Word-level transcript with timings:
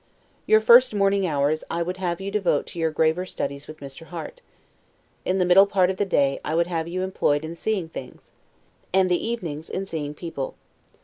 Your 0.47 0.59
first 0.59 0.95
morning 0.95 1.27
hours, 1.27 1.63
I 1.69 1.83
would 1.83 1.97
have 1.97 2.19
you 2.19 2.31
devote 2.31 2.65
to 2.65 2.79
your 2.79 2.89
graver 2.89 3.23
studies 3.23 3.67
with 3.67 3.81
Mr. 3.81 4.07
Harte; 4.07 4.41
the 5.25 5.45
middle 5.45 5.67
part 5.67 5.91
of 5.91 5.97
the 5.97 6.05
day 6.07 6.39
I 6.43 6.55
would 6.55 6.65
have 6.65 6.87
employed 6.87 7.45
in 7.45 7.55
seeing 7.55 7.87
things; 7.87 8.31
and 8.91 9.11
the 9.11 9.23
evenings 9.27 9.69
in 9.69 9.85
seeing 9.85 10.15
people. 10.15 10.55